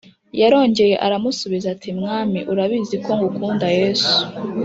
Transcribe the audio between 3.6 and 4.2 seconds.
Yesu